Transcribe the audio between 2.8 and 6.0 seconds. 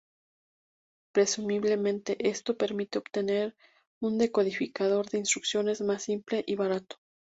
obtener un decodificador de instrucciones